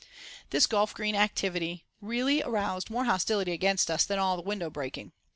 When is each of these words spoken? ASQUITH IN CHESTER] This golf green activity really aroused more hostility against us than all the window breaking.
ASQUITH 0.01 0.13
IN 0.13 0.31
CHESTER] 0.31 0.49
This 0.49 0.65
golf 0.65 0.93
green 0.95 1.15
activity 1.15 1.85
really 2.01 2.41
aroused 2.41 2.89
more 2.89 3.03
hostility 3.05 3.51
against 3.51 3.91
us 3.91 4.03
than 4.03 4.17
all 4.17 4.35
the 4.35 4.41
window 4.41 4.71
breaking. 4.71 5.11